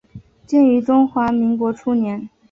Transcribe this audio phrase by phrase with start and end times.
[0.47, 2.27] 建于中华民国初年。